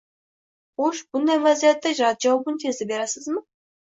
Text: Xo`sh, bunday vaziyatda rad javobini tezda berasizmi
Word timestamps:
Xo`sh, 0.83 1.01
bunday 1.17 1.39
vaziyatda 1.45 1.93
rad 1.99 2.21
javobini 2.27 2.63
tezda 2.65 2.91
berasizmi 2.93 3.45